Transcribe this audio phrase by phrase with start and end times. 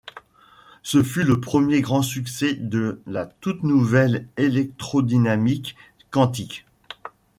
[0.81, 5.75] Ce fut le premier grand succès de la toute nouvelle électrodynamique
[6.09, 6.65] quantique.